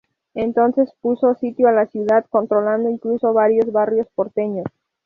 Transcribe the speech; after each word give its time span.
Entonces 0.33 0.91
puso 0.99 1.35
sitio 1.35 1.67
a 1.67 1.71
la 1.73 1.85
ciudad, 1.85 2.25
controlando 2.31 2.89
incluso 2.89 3.33
varios 3.33 3.71
barrios 3.71 4.07
porteños. 4.15 4.65